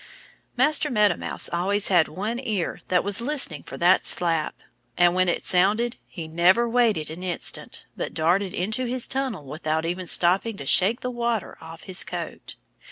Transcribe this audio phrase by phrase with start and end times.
[0.57, 4.55] Master Meadow Mouse always had one ear that was listening for that slap.
[4.97, 9.85] And when it sounded he never waited an instant, but darted into his tunnel without
[9.85, 12.55] even stopping to shake the water off his coat.